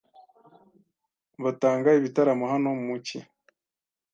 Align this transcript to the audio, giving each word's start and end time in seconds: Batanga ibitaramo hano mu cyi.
Batanga 1.43 1.89
ibitaramo 1.99 2.45
hano 2.53 2.69
mu 2.83 2.95
cyi. 3.05 3.19